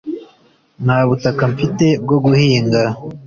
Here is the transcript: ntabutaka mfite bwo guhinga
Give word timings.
ntabutaka 0.83 1.43
mfite 1.53 1.85
bwo 2.03 2.17
guhinga 2.25 2.81